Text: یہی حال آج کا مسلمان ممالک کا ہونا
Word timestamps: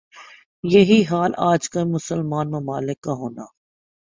یہی 0.63 0.99
حال 1.09 1.31
آج 1.49 1.69
کا 1.69 1.83
مسلمان 1.85 2.51
ممالک 2.51 2.99
کا 3.01 3.13
ہونا 3.13 3.45